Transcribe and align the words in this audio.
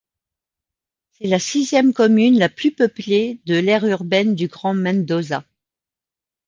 C'est 1.11 1.27
la 1.27 1.37
sixième 1.37 1.93
commune 1.93 2.39
la 2.39 2.49
plus 2.49 2.71
peuplée 2.71 3.39
de 3.45 3.59
l'aire 3.59 3.85
urbaine 3.85 4.33
du 4.33 4.47
grand 4.47 4.73
Mendoza. 4.73 5.45